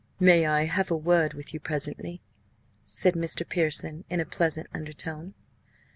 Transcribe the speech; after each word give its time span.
"May 0.19 0.47
I 0.47 0.65
have 0.65 0.89
a 0.89 0.97
word 0.97 1.35
with 1.35 1.53
you 1.53 1.59
presently?" 1.59 2.23
said 2.85 3.13
Mr. 3.13 3.47
Pearson, 3.47 4.03
in 4.09 4.19
a 4.19 4.25
pleasant 4.25 4.65
undertone. 4.73 5.35